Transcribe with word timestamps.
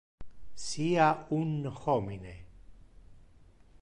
Sia 0.65 1.09
un 1.39 1.51
homine. 1.83 2.35